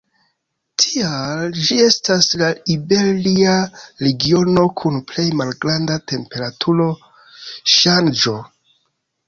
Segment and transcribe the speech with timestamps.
[0.83, 3.53] Tial, ĝi estas la iberia
[4.07, 8.39] regiono kun plej malgranda temperaturo-ŝanĝo.